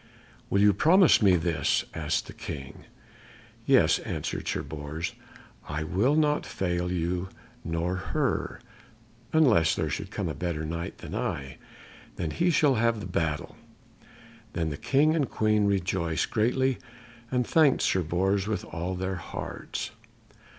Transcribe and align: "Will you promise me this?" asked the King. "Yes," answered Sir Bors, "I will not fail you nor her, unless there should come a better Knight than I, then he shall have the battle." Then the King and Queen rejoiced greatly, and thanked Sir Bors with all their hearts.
"Will 0.49 0.61
you 0.61 0.73
promise 0.73 1.21
me 1.21 1.35
this?" 1.35 1.85
asked 1.93 2.25
the 2.25 2.33
King. 2.33 2.85
"Yes," 3.67 3.99
answered 3.99 4.47
Sir 4.47 4.63
Bors, 4.63 5.13
"I 5.69 5.83
will 5.83 6.15
not 6.15 6.43
fail 6.43 6.91
you 6.91 7.29
nor 7.63 7.97
her, 7.97 8.61
unless 9.31 9.75
there 9.75 9.91
should 9.91 10.09
come 10.09 10.27
a 10.27 10.33
better 10.33 10.65
Knight 10.65 10.97
than 10.97 11.13
I, 11.13 11.59
then 12.15 12.31
he 12.31 12.49
shall 12.49 12.73
have 12.81 12.99
the 12.99 13.05
battle." 13.05 13.55
Then 14.53 14.71
the 14.71 14.77
King 14.77 15.15
and 15.15 15.29
Queen 15.29 15.67
rejoiced 15.67 16.31
greatly, 16.31 16.79
and 17.29 17.45
thanked 17.45 17.83
Sir 17.83 18.01
Bors 18.01 18.47
with 18.47 18.65
all 18.65 18.95
their 18.95 19.17
hearts. 19.17 19.91